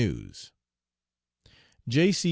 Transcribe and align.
News.) 0.01 0.51
"J. 1.87 2.11
C. 2.11 2.19